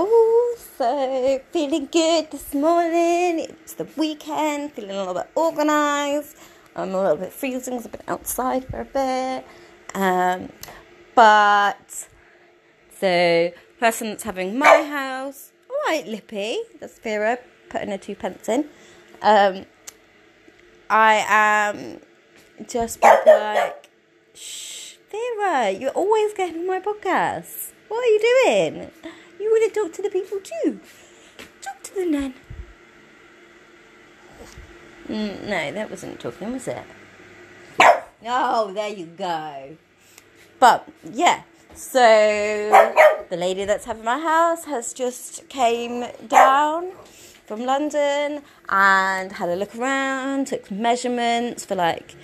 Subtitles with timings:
[0.00, 3.40] Oh, so feeling good this morning.
[3.40, 6.36] It's the weekend, feeling a little bit organized.
[6.76, 9.44] I'm a little bit freezing because I've been outside for a bit.
[9.96, 10.52] Um,
[11.16, 12.06] but
[12.96, 13.50] so,
[13.80, 17.36] person that's having my house, all right, Lippy, that's Vera
[17.68, 18.66] putting her two pence in.
[19.20, 19.66] Um,
[20.88, 21.98] I am
[22.68, 23.90] just like,
[24.32, 27.72] shh, Vera, you're always getting my podcast.
[27.88, 28.90] What are you doing?
[29.38, 30.80] You want to talk to the people too.
[31.62, 32.34] Talk to the nan.
[35.08, 36.84] Mm, no, that wasn't talking, was it?
[38.26, 39.76] Oh, there you go.
[40.58, 41.42] But yeah,
[41.74, 42.00] so
[43.30, 46.92] the lady that's having my house has just came down
[47.46, 52.16] from London and had a look around, took measurements for like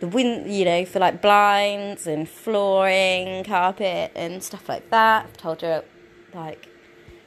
[0.00, 5.24] the wind, you know, for like blinds and flooring, carpet and stuff like that.
[5.24, 5.82] I've told her
[6.34, 6.68] like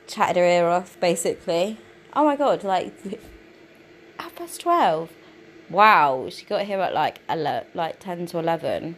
[0.08, 1.78] chatted her ear off basically.
[2.14, 2.94] Oh my god, like
[4.20, 5.12] half past twelve.
[5.70, 8.96] Wow, she got here at like ele- like ten to eleven.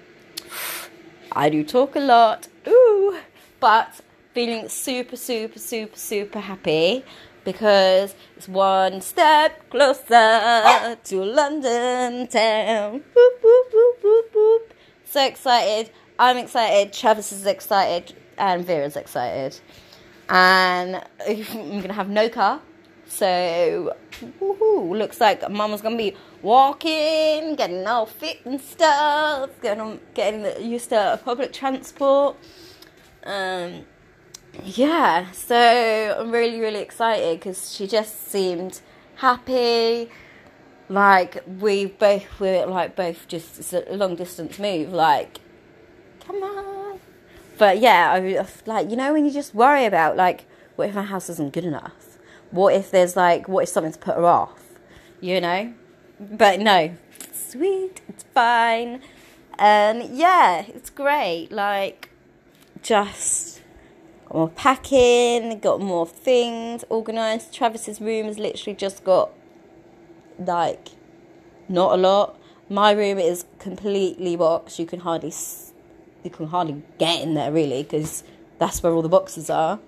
[1.32, 3.20] I do talk a lot, ooh,
[3.60, 4.02] but
[4.34, 7.04] feeling super, super, super, super happy
[7.44, 13.04] because it's one step closer to London town.
[13.14, 14.74] Whoop, whoop, whoop.
[15.06, 15.92] So excited.
[16.18, 16.94] I'm excited.
[16.94, 18.16] Travis is excited.
[18.38, 19.60] And Vera's excited.
[20.30, 20.96] And
[21.28, 21.44] I'm
[21.84, 22.62] to have no car.
[23.08, 23.96] So,
[24.32, 31.20] looks like Mama's to be walking, getting all fit and stuff, getting, getting used to
[31.24, 32.38] public transport.
[33.24, 33.86] Um,
[34.64, 38.82] yeah, so I'm really, really excited because she just seemed
[39.16, 40.10] happy.
[40.90, 44.92] Like we both were like both just it's a long distance move.
[44.92, 45.40] Like,
[46.26, 46.83] come on.
[47.58, 51.04] But yeah, I like you know when you just worry about like what if my
[51.04, 52.18] house isn't good enough?
[52.52, 54.62] What if there's like what if something's put her off?
[55.22, 55.74] You know.
[56.20, 56.96] But no,
[57.32, 59.02] sweet, it's fine,
[59.60, 61.52] and yeah, it's great.
[61.52, 62.10] Like,
[62.82, 63.62] just
[64.26, 67.54] got more packing, got more things organised.
[67.54, 69.32] Travis's room has literally just got
[70.40, 70.90] like
[71.68, 72.40] not a lot.
[72.70, 74.80] My room is completely boxed.
[74.80, 75.32] You can hardly
[76.24, 78.24] you can hardly get in there really because
[78.60, 79.80] that's where all the boxes are.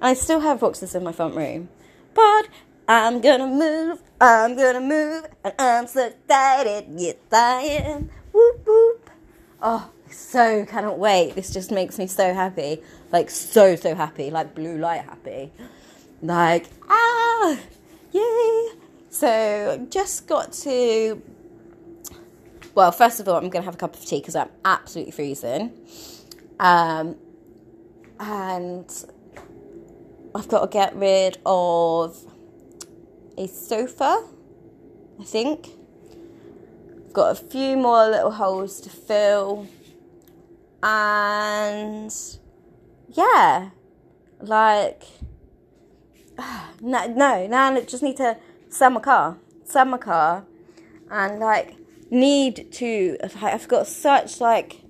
[0.00, 1.68] I still have boxes in my front room,
[2.14, 2.48] but
[2.88, 4.02] I'm gonna move.
[4.20, 6.86] I'm gonna move, and I'm so excited.
[6.96, 8.10] Yes, I am.
[8.32, 9.10] Whoop whoop.
[9.62, 11.34] Oh, so cannot wait.
[11.34, 12.82] This just makes me so happy.
[13.12, 14.30] Like, so, so happy.
[14.30, 15.52] Like, blue light happy.
[16.22, 17.58] Like, ah,
[18.12, 18.68] yay.
[19.10, 21.22] So, just got to.
[22.74, 25.12] Well, first of all, I'm going to have a cup of tea because I'm absolutely
[25.12, 25.72] freezing.
[26.58, 27.16] Um,
[28.18, 28.90] and
[30.34, 32.18] I've got to get rid of
[33.38, 34.24] a sofa,
[35.20, 35.68] I think.
[37.06, 39.68] I've got a few more little holes to fill.
[40.82, 42.12] And
[43.10, 43.70] yeah,
[44.40, 45.04] like,
[46.80, 48.36] no, no, now I just need to
[48.68, 50.44] sell my car, sell my car,
[51.08, 51.76] and like,
[52.14, 54.80] need to, I've got such like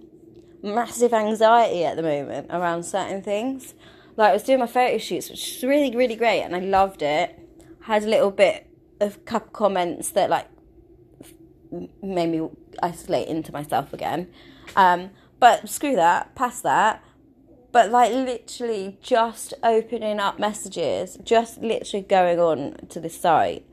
[0.62, 3.74] massive anxiety at the moment around certain things.
[4.16, 7.02] Like, I was doing my photo shoots, which is really, really great, and I loved
[7.02, 7.38] it.
[7.82, 8.66] Had a little bit
[9.00, 10.48] of couple comments that like
[12.02, 12.48] made me
[12.82, 14.28] isolate into myself again.
[14.76, 17.04] Um, but screw that, past that.
[17.72, 23.66] But like literally just opening up messages, just literally going on to this site,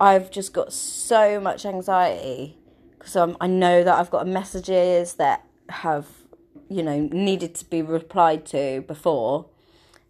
[0.00, 2.57] I've just got so much anxiety
[2.98, 6.06] because um, I know that I've got messages that have,
[6.68, 9.46] you know, needed to be replied to before.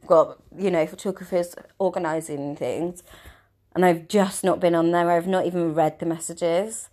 [0.02, 3.02] I've got, you know, photographers organising things,
[3.74, 5.10] and I've just not been on there.
[5.10, 6.88] I've not even read the messages,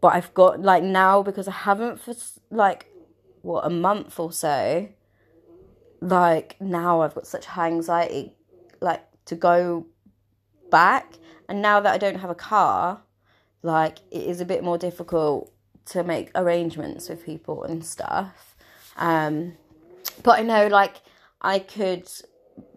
[0.00, 2.14] but I've got like now because I haven't for
[2.50, 2.86] like
[3.42, 4.88] what a month or so.
[6.00, 8.34] Like now I've got such high anxiety,
[8.80, 9.86] like to go
[10.70, 11.14] back,
[11.48, 13.02] and now that I don't have a car,
[13.66, 15.52] like it is a bit more difficult
[15.86, 18.56] to make arrangements with people and stuff.
[18.96, 19.54] Um,
[20.22, 20.96] but I know like
[21.42, 22.08] I could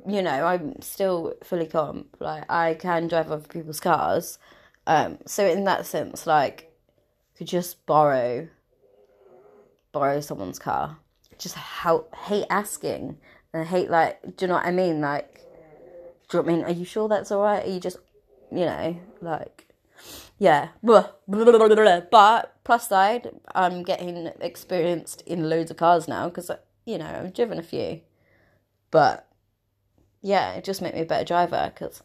[0.07, 2.17] you know, I'm still fully comp.
[2.19, 4.39] Like I can drive other people's cars.
[4.87, 6.71] Um, so in that sense, like,
[7.37, 8.47] could just borrow,
[9.91, 10.97] borrow someone's car.
[11.37, 13.17] Just how hate asking
[13.53, 14.99] and hate like, do you know what I mean?
[14.99, 15.45] Like,
[16.29, 16.65] do you know I mean?
[16.65, 17.65] Are you sure that's all right?
[17.65, 17.97] Are you just,
[18.51, 19.67] you know, like,
[20.39, 20.69] yeah.
[22.09, 27.21] But plus side, I'm getting experienced in loads of cars now because uh, you know
[27.23, 28.01] I've driven a few,
[28.89, 29.27] but
[30.21, 32.01] yeah, it just made me a better driver because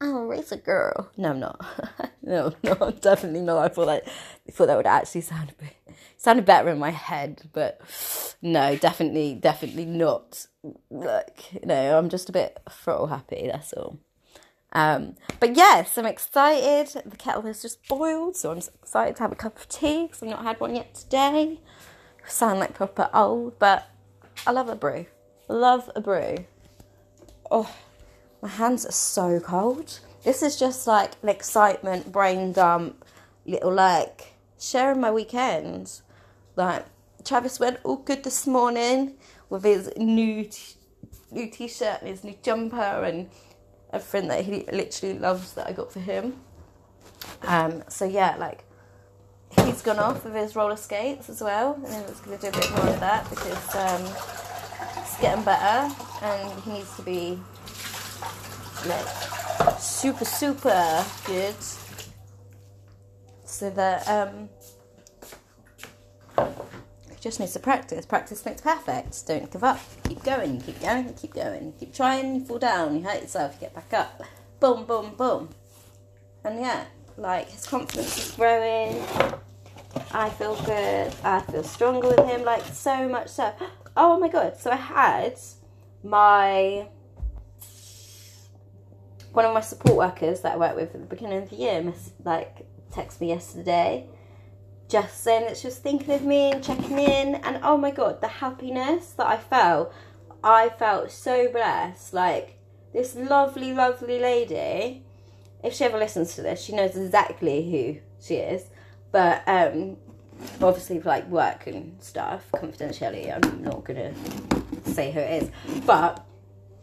[0.00, 1.10] I'm a racer girl.
[1.16, 2.12] No, I'm not.
[2.22, 3.58] no, no, definitely not.
[3.58, 4.04] I thought that
[4.48, 5.76] I thought that would actually sound a bit
[6.16, 7.80] sounded better in my head, but
[8.42, 10.46] no, definitely, definitely not.
[10.90, 13.48] Like, you know, I'm just a bit throttle happy.
[13.50, 13.98] That's all.
[14.72, 17.02] Um, but yes, I'm excited.
[17.04, 20.22] The kettle has just boiled, so I'm excited to have a cup of tea because
[20.22, 21.58] I've not had one yet today.
[22.24, 23.88] I sound like proper old, but
[24.46, 25.06] I love a brew.
[25.48, 26.44] Love a brew.
[27.50, 27.74] Oh,
[28.40, 30.00] my hands are so cold.
[30.22, 33.04] This is just like an excitement, brain dump,
[33.44, 36.00] little like sharing my weekend.
[36.56, 36.84] Like
[37.24, 39.14] Travis went all good this morning
[39.48, 40.74] with his new t-
[41.30, 43.30] new t-shirt and his new jumper and
[43.92, 46.36] everything that he literally loves that I got for him.
[47.42, 48.64] Um, so yeah, like
[49.64, 52.60] he's gone off with his roller skates as well, and he's going to do a
[52.60, 54.02] bit more of that because um,
[54.98, 57.38] it's getting better and he needs to be
[58.86, 61.54] like super super good
[63.44, 64.48] so that um,
[67.20, 68.06] just needs to practice.
[68.06, 69.26] Practice makes perfect.
[69.26, 69.80] Don't give up.
[70.08, 71.72] Keep going, keep going, keep going.
[71.78, 74.22] Keep trying, you fall down, you hurt yourself, you get back up.
[74.58, 75.50] Boom, boom, boom.
[76.44, 76.84] And yeah,
[77.16, 79.02] like his confidence is growing.
[80.12, 81.14] I feel good.
[81.22, 83.52] I feel stronger with him, like so much so.
[83.96, 84.56] Oh my god.
[84.56, 85.38] So I had
[86.04, 86.86] my
[89.32, 91.92] one of my support workers that I worked with at the beginning of the year,
[92.24, 94.08] like, text me yesterday
[94.90, 97.36] just saying she was thinking of me and checking in.
[97.36, 99.92] And oh my god the happiness that i felt.
[100.42, 102.12] I felt so blessed.
[102.12, 102.58] Like
[102.92, 105.04] this lovely lovely lady
[105.62, 108.64] if she ever listens to this she knows exactly who she is.
[109.12, 109.96] But um
[110.60, 114.14] obviously like work and stuff confidentially i'm not gonna
[114.86, 115.50] say who it is.
[115.86, 116.26] But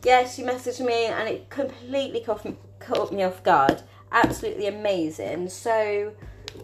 [0.06, 3.82] yeah she messaged me and it completely caught me off guard.
[4.12, 5.50] Absolutely amazing.
[5.50, 6.14] So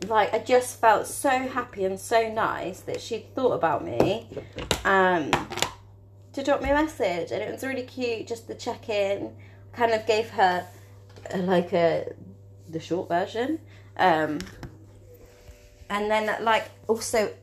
[0.08, 4.28] like I just felt so happy and so nice that she'd thought about me
[4.86, 5.32] um,
[6.34, 9.34] to drop me a message, and it was really cute just the check in.
[9.74, 10.68] Kind of gave her
[11.34, 12.14] uh, like a
[12.70, 13.60] the short version,
[13.98, 14.40] um,
[15.90, 17.34] and then like also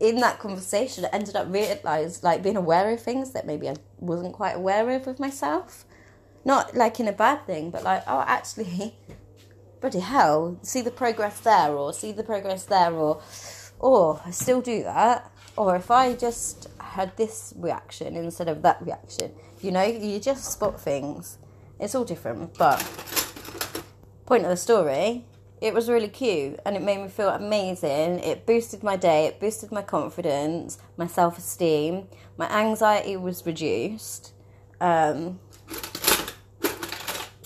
[0.00, 3.76] in that conversation, I ended up realize like being aware of things that maybe I
[3.98, 5.84] wasn't quite aware of with myself.
[6.44, 8.94] Not like in a bad thing, but like oh actually
[9.80, 13.22] bloody hell, see the progress there, or see the progress there, or,
[13.78, 15.30] or I still do that.
[15.56, 20.52] Or if I just had this reaction instead of that reaction, you know, you just
[20.52, 21.38] spot things.
[21.78, 22.78] It's all different, but
[24.26, 25.24] point of the story,
[25.60, 28.20] it was really cute and it made me feel amazing.
[28.20, 32.06] It boosted my day, it boosted my confidence, my self esteem,
[32.36, 34.32] my anxiety was reduced.
[34.80, 35.40] Um,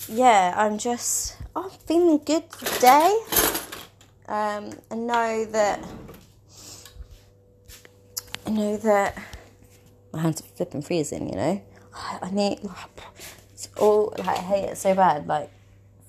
[0.07, 3.17] yeah, I'm just I'm feeling good today.
[4.27, 5.79] Um, I know that
[8.45, 9.17] I know that
[10.11, 11.29] my hands are flipping freezing.
[11.29, 11.61] You know,
[11.93, 12.59] I, need
[13.53, 15.27] it's all like I hate it so bad.
[15.27, 15.49] Like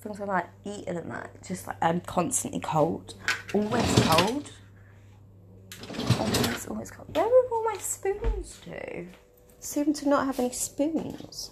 [0.01, 3.13] things I like eating and that, just like I'm constantly cold,
[3.53, 4.51] always cold,
[6.19, 7.15] always always cold.
[7.15, 9.05] Where are all my spoons to?
[9.59, 11.51] Seem to not have any spoons.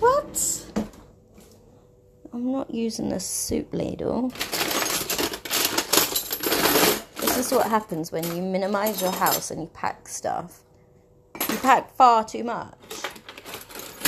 [0.00, 0.83] What?
[2.34, 4.30] I'm not using a soup ladle.
[7.20, 10.62] This is what happens when you minimize your house and you pack stuff.
[11.48, 12.74] You pack far too much.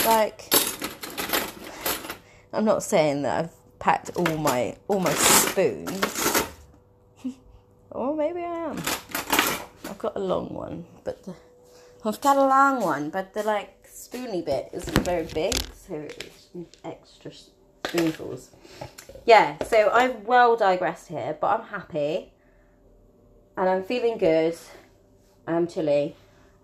[0.05, 0.53] Like,
[2.53, 6.43] I'm not saying that I've packed all my all my spoons.
[7.93, 8.79] or oh, maybe I am.
[9.89, 11.35] I've got a long one, but the,
[12.05, 16.49] I've got a long one, but the like spoony bit isn't very big, so it's
[16.85, 17.31] extra
[17.89, 18.51] spoonfuls.
[19.25, 22.33] Yeah, so I've well digressed here, but I'm happy
[23.57, 24.57] and I'm feeling good.
[25.47, 26.17] I'm chilly.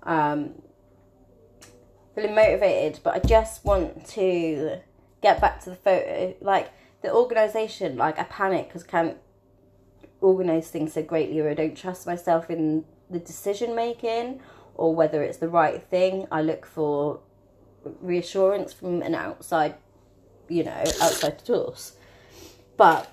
[0.03, 0.55] Um,
[2.15, 4.79] feeling motivated, but I just want to
[5.23, 6.35] get back to the photo.
[6.41, 9.17] Like the organisation, like I panic because can't
[10.21, 14.41] organise things so greatly, or I don't trust myself in the decision making,
[14.75, 16.27] or whether it's the right thing.
[16.31, 17.21] I look for
[18.01, 19.75] reassurance from an outside
[20.49, 21.93] you know, outside the doors.
[22.77, 23.11] But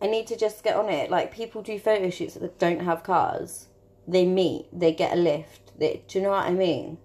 [0.00, 1.10] I need to just get on it.
[1.10, 3.66] Like people do photo shoots that don't have cars.
[4.08, 5.78] They meet, they get a lift.
[5.78, 6.98] They, do you know what I mean?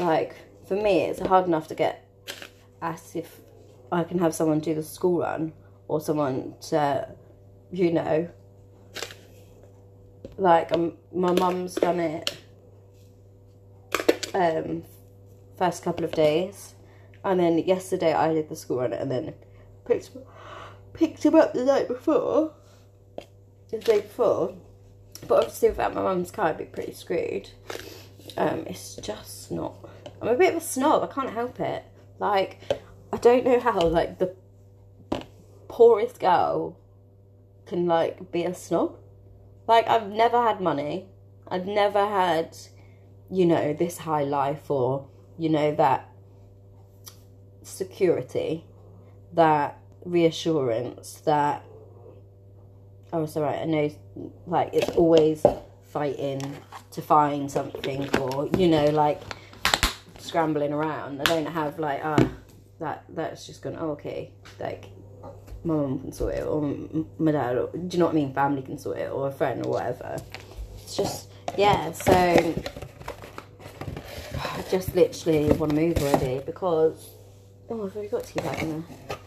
[0.00, 0.34] Like
[0.66, 2.08] for me, it's hard enough to get
[2.80, 3.40] asked if
[3.90, 5.52] I can have someone do the school run
[5.88, 7.08] or someone to,
[7.70, 8.28] you know,
[10.38, 12.36] like um, my mum's done it
[14.34, 14.82] um,
[15.58, 16.74] first couple of days
[17.24, 19.34] And then yesterday I did the school run and then
[19.86, 20.10] picked
[20.92, 22.52] picked him up the night before,
[23.70, 24.54] the day before.
[25.28, 27.50] But obviously, without my mum's car, I'd be pretty screwed.
[28.36, 29.76] Um, it's just not.
[30.20, 31.02] I'm a bit of a snob.
[31.02, 31.84] I can't help it.
[32.18, 32.58] Like,
[33.12, 34.34] I don't know how like the
[35.68, 36.76] poorest girl
[37.66, 38.96] can like be a snob.
[39.68, 41.06] Like, I've never had money.
[41.46, 42.56] I've never had,
[43.30, 46.11] you know, this high life or you know that
[47.64, 48.64] security,
[49.34, 51.64] that reassurance that
[53.12, 53.90] oh it's alright I know
[54.46, 55.44] like it's always
[55.84, 56.56] fighting
[56.90, 59.20] to find something or you know like
[60.18, 61.20] scrambling around.
[61.20, 62.28] I don't have like ah
[62.80, 64.86] that that's just gone oh, okay like
[65.64, 66.60] my mum can sort it or
[67.18, 68.34] my dad or, do you know what I mean?
[68.34, 70.16] Family can sort it or a friend or whatever.
[70.74, 72.12] It's just yeah so
[74.42, 77.10] I just literally want to move already because
[77.72, 79.18] oh I've already got get back in there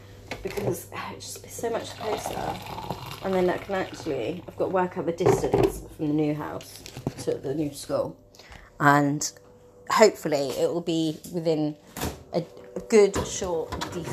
[0.44, 2.60] because uh, it's just so much closer.
[3.24, 6.36] And then I can actually, I've got to work out the distance from the new
[6.36, 6.84] house
[7.24, 8.16] to the new school.
[8.80, 9.32] And
[9.90, 11.76] hopefully it will be within
[12.34, 14.04] a, a good, short, decent